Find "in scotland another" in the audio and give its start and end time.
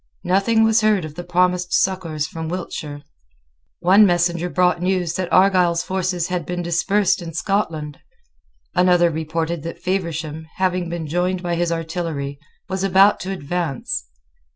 7.21-9.11